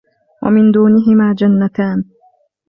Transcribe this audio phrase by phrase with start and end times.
[0.41, 1.99] ومن دونهما جنتان